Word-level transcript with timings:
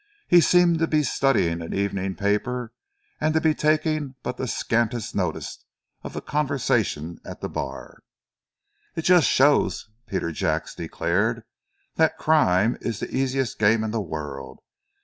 He 0.27 0.41
seemed 0.41 0.79
to 0.79 0.87
be 0.87 1.03
studying 1.03 1.61
an 1.61 1.75
evening 1.75 2.15
paper 2.15 2.73
and 3.19 3.35
to 3.35 3.39
be 3.39 3.53
taking 3.53 4.15
but 4.23 4.37
the 4.37 4.47
scantiest 4.47 5.13
notice 5.13 5.63
of 6.01 6.13
the 6.13 6.21
conversation 6.23 7.19
at 7.23 7.39
the 7.39 7.47
bar. 7.49 7.99
"It 8.95 9.03
just 9.03 9.27
shows," 9.29 9.91
Peter 10.07 10.31
Jacks 10.31 10.73
declared, 10.73 11.43
"that 11.97 12.17
crime 12.17 12.79
is 12.81 12.99
the 12.99 13.15
easiest 13.15 13.59
game 13.59 13.83
in 13.83 13.91
the 13.91 14.01
world. 14.01 14.61